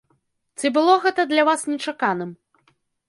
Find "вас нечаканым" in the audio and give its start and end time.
1.49-2.31